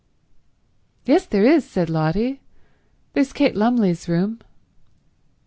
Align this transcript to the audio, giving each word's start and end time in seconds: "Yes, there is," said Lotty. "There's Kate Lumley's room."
"Yes, 1.05 1.27
there 1.27 1.45
is," 1.45 1.63
said 1.63 1.87
Lotty. 1.87 2.41
"There's 3.13 3.33
Kate 3.33 3.55
Lumley's 3.55 4.09
room." 4.09 4.39